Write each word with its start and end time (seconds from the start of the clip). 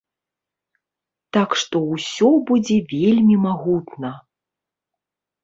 Так 1.37 1.49
што, 1.63 1.77
усё 1.97 2.31
будзе 2.49 2.77
вельмі 2.95 3.35
магутна. 3.45 4.11